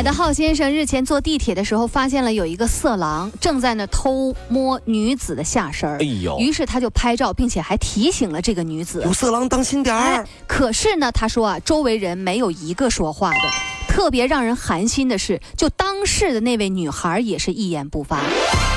[0.00, 5.98] 上海的浩先生日前坐地铁的时候，发现了有一个色狼正在那偷摸女子的下身儿。
[5.98, 9.12] 哎呦于是他就拍照，并且还提醒了这个女子有。
[9.12, 13.40] 色狼当心点儿哎。，可是呢，他说啊，周围人没有一个说话的。
[13.88, 18.22] 特别让人寒心的是，就当事的那位女孩也是一言不发。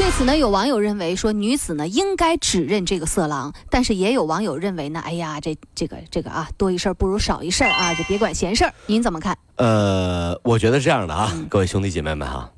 [0.00, 8.72] 对此呢，有网友认为说女子呢应该指认这个色狼，但是也有网友认为呢，哎呀，这这个这个啊，多一事儿不如少一事儿啊，就别管闲事儿。
[8.86, 9.36] 您怎么看？
[9.56, 12.50] 呃，我觉得这样的啊，嗯各位兄弟姐妹们哈，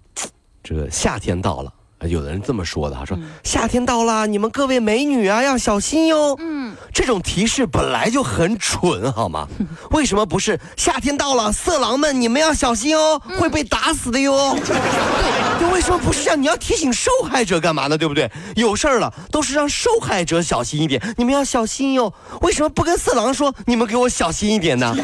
[0.63, 1.75] 这个夏天到了。
[2.07, 6.37] 有的人这么说的哈，说嗯夏天到了，你们各位美女啊要小心哟。
[6.39, 9.47] 嗯，这种提示本来就很蠢，好吗？
[9.93, 14.57] 为什么不是夏天到了，色狼们你们要小心哦，会被打死的哟？
[15.59, 16.41] 对，为什么不是这样？
[16.41, 17.97] 你要提醒受害者干嘛呢？
[17.97, 18.31] 对不对？
[18.57, 22.13] 有事儿了，都是让受害者小心一点，你们要小心哟。
[22.41, 24.95] 为什么不跟色狼说，你们给我小心一点呢？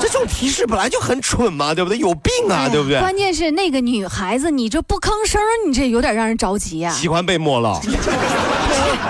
[0.00, 1.98] 这种提示本来就很蠢嘛，对不对？
[1.98, 2.98] 有病啊，对不对？
[3.00, 7.80] 关键是那个女孩子，你这不吭声，你这有点让人着急呀、喜欢被摸了。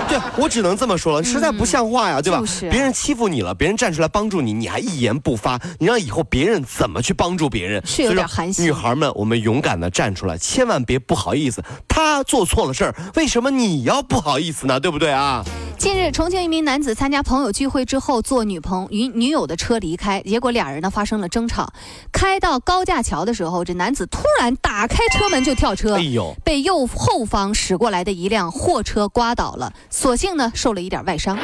[0.07, 2.41] 对，我只能这么说了，实在不像话呀，对吧？
[2.69, 7.81] 别人欺负你了，别人站出来帮助你，你还一言不发，你让以后别人怎么去帮助别人？
[7.85, 11.63] 是有点寒心女孩们，我们勇敢的站出来，千万别不好意思。
[11.87, 14.79] 他做错了事儿，为什么你要不好意思呢？
[14.79, 15.43] 对不对啊？
[15.77, 21.73] 近日，重庆一名男子参加朋友聚会之后，坐女朋与女友的车离开，结果俩人呢发生了争吵。
[22.13, 31.37] 开到高架桥的时候，这男子突然打开车门就跳车，哎呦，被右后方驶过来的一辆货车刮倒了，所幸呢受了一点外伤。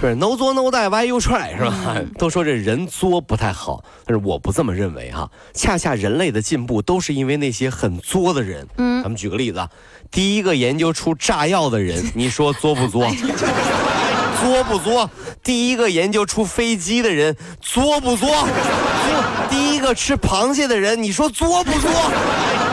[0.00, 1.94] 是 no 作 no die why you try 是吧？
[1.94, 5.30] 嗯 都说这人作不太好，但是我不这么认为哈。
[5.54, 8.66] 恰恰人类的进步都是因为那些很作的人。
[8.78, 9.68] 嗯咱们举个例子啊，
[10.10, 13.08] 第一个研究出炸药的人，你说作不作？
[14.42, 15.08] 作不作？
[15.44, 18.28] 第一个研究出飞机的人，作不作？
[18.28, 21.90] 作第一个吃螃蟹的人，你说作不作？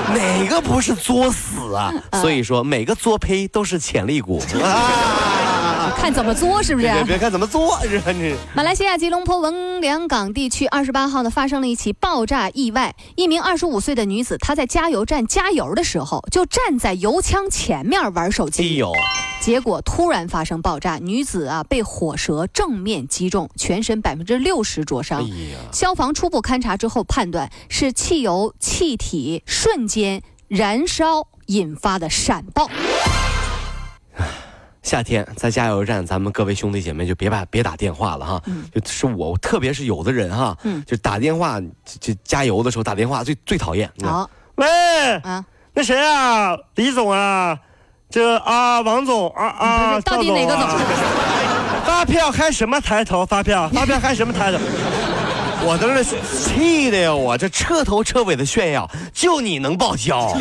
[0.18, 1.94] 哪个不是作死啊？
[2.22, 5.49] 所以说每个作胚都是潜力股 啊！
[5.92, 6.88] 看怎么作是不是？
[6.88, 8.06] 别别看怎么作，是吧？
[8.08, 18.92] 这马来西亚吉隆坡文良港地区二十八号呢发生了一起爆炸意外，一名二十五岁的女子，她在加油站加油的时候，就站在油枪前面玩手哎机，呦，
[19.42, 25.28] 结果突然发生爆炸，女子啊被火舌正面击中，全身百分之六十灼哎伤。
[25.28, 32.70] 呀，消防初步勘查之后判断是汽油气体瞬间燃烧引发的闪爆。
[34.90, 38.42] 夏天在加油站，咱们各位兄弟姐妹就别把别打电话了哈，
[38.74, 41.68] 就是我，特别是有的人哈，嗯就打电话就
[42.00, 43.88] 就加油的时候打电话最最讨厌。
[44.02, 44.66] 好喂，
[45.18, 45.46] 啊，
[45.76, 46.58] 那谁啊？
[46.74, 47.56] 李总啊？
[48.10, 50.82] 这啊，王总啊啊，到底哪个总啊？
[51.86, 53.24] 发票开什么抬头？
[53.24, 54.58] 发票发票开什么抬头？
[55.68, 60.36] 我都是气的呀，我这彻头彻尾的炫耀，就你能报销，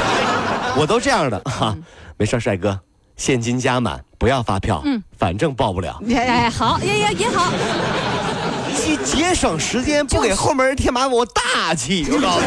[0.76, 1.74] 我都这样的哈，
[2.18, 2.78] 没事儿，帅哥，
[3.18, 7.52] 现金加满，不要发票，嗯反正报不了，哎哎好，也也也好。
[8.74, 12.40] 节节省时间，不给后门人添麻烦，我大气，我告诉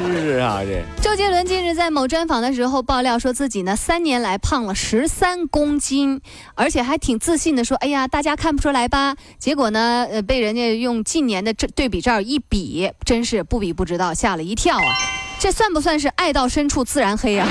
[0.00, 0.82] 你， 是啊，这。
[1.02, 6.20] 周杰伦近日在某专访的时候爆料，说自己呢三年来胖了十三公斤，
[6.54, 14.94] 而且还挺自信的说：“哎呀，大家看不出来吧？”结果呢，呃，被人家用近年的这对比照一比，真是不比不知道，吓了一跳啊！
[15.40, 17.48] 这算不算是爱到深处自然黑啊？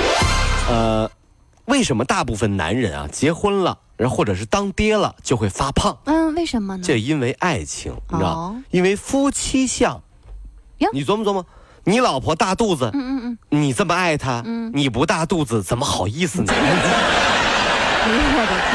[0.70, 1.12] 呃，
[1.70, 5.96] 为什么大部分男人啊结婚了，然后或者是当爹了就会发胖？
[6.06, 6.84] 嗯，为什么呢？
[6.84, 10.02] 这因为爱情，你知道哦因为夫妻相
[10.80, 10.90] 哟。
[10.92, 11.46] 你琢磨琢磨，
[11.84, 16.52] 你老婆大肚子，嗯嗯嗯，你这么爱她，嗯你不大肚子怎么好意思呢？
[16.52, 18.74] 哎呦我的天！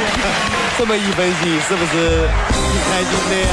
[0.79, 3.52] 这么一分析，是不是挺开心的呀？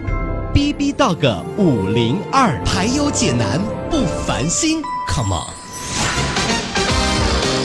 [0.53, 3.57] B B Dog 五零二，排忧解难
[3.89, 5.47] 不烦心，Come on。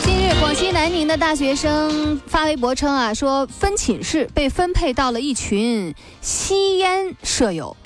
[0.05, 7.77] 近日，广西南宁的大学生发微博称啊，说分寝室被分配到了一群吸烟舍友。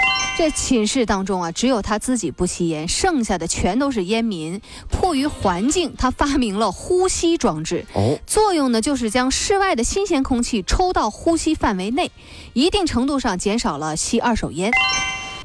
[0.40, 4.58] 这寝室当中啊，只有他自己不吸烟，剩下的全都是烟民。
[4.88, 7.84] 迫于环境，他发明了呼吸装置。
[7.92, 12.10] 哦，作用呢就是将室外的新鲜空气抽到呼吸范围内，
[12.54, 14.72] 一定程度上减少了吸二手烟。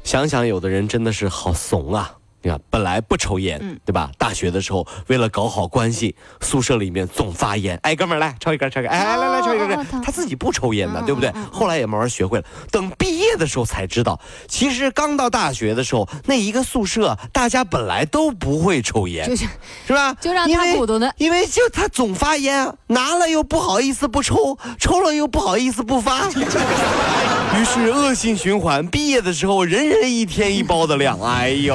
[0.02, 2.14] 想想，有的人真的是好怂啊。
[2.46, 4.08] 你看，本来不抽烟，对吧？
[4.16, 7.76] 大学的时候，为了搞好关系，宿舍里面总发烟。
[7.82, 8.92] 哎，哥们儿来抽一根，抽一根。
[8.92, 9.84] 哎，来来抽一根。
[10.00, 11.32] 他自己不抽烟的，对不对？
[11.50, 12.44] 后来也慢慢学会了。
[12.70, 19.48] 等毕业的时候才知道，其实刚到大学的时候，那一个宿舍大家本来都不会抽烟，是
[19.88, 20.14] 是吧？
[20.20, 26.30] 就让他鼓捣的，因为就他总发烟，拿了又不好意思不抽，抽了又不好意思不发，
[27.58, 28.86] 于是恶性循环。
[28.86, 31.18] 毕业的时候，人人一天一包的量。
[31.20, 31.74] 哎呦！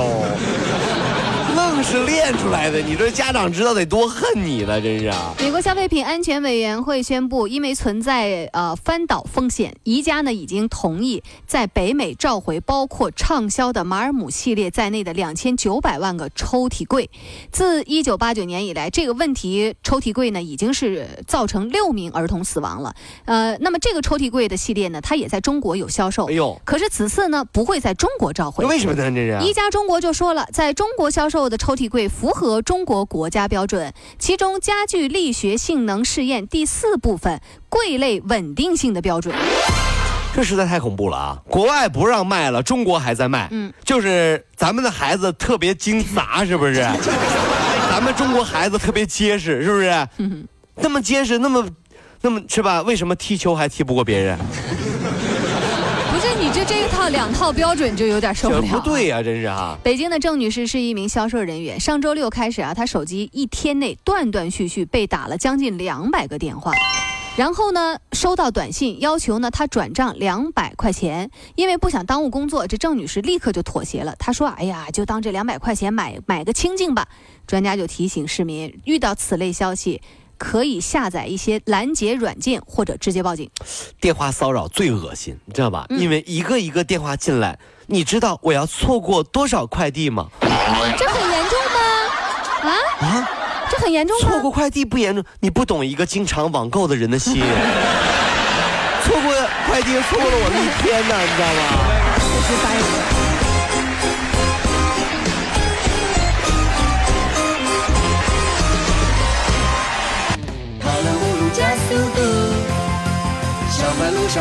[1.81, 5.33] 愣是练出来的，你这家长知道得多恨你呢，真是啊！
[5.39, 17.09] 美国消费品安全委员会宣布，因为存在呃翻倒风险，宜家呢已经同意在北美召回包括畅销的马尔姆系列在内的两千九百万个抽屉柜。
[17.51, 22.93] 自一九八九年以来，这个问题抽屉柜呢已经是造成六名儿童死亡了。
[23.25, 26.27] 呃，那么这个抽屉柜的系列呢，它也在中国有销售。
[26.29, 28.65] 哎呦，可是此次呢不会在中国召回。
[28.65, 29.09] 为什么呢？
[29.09, 39.35] 这是宜家中国就说了，在中国销售的抽屉柜符合中国国家标准，其中家具力学性能试验第四部分柜类稳定性的标准。
[40.33, 41.37] 这实在太恐怖了啊！
[41.49, 43.49] 国外不让卖了，中国还在卖。
[43.51, 46.75] 嗯，就是咱们的孩子特别精杂，是不是？
[47.91, 50.07] 咱们中国孩子特别结实，是不是？
[50.75, 51.67] 那么结实，那么，
[52.21, 52.81] 那么是吧？
[52.81, 54.39] 为什么踢球还踢不过别人？
[56.61, 59.75] 就这一套两套标准就有点受不了，不对呀，真是啊！
[59.83, 66.71] 北京的郑女士是一名销售人员，上周六开始啊，她手机一天内断断续续被打了将近两百个电话，
[67.35, 74.15] 然后呢，收到短信要求呢她转账两百块钱，因为不想耽误工作，这郑女士立刻就妥协了。
[74.19, 77.07] 她说：“哎呀，就当这两百块钱买买个清净吧。”
[77.47, 79.99] 专家就提醒市民，遇到此类消息。
[80.41, 83.47] 可以下载一些拦截软件，或者直接报警。
[83.99, 85.85] 电话骚扰最恶心，你知道吧？
[85.89, 90.29] 因为一个一个电话进来，你知道我要错过多少快递吗？
[90.41, 91.79] 这很严重吗？
[92.63, 93.29] 啊啊，
[93.69, 94.27] 这很严重吗？
[94.27, 97.35] 错过快递不严重，你不懂一个经常网购的人的心。
[99.05, 99.31] 错过
[99.67, 101.61] 快递，错过了我的一天呢，你知道吗？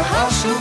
[0.03, 0.60] 好舒服。